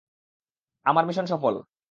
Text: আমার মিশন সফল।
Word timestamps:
আমার 0.85 1.03
মিশন 1.05 1.25
সফল। 1.25 1.55